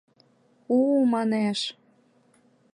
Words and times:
—У-у-у!— 0.75 1.03
манеш. 1.13 1.59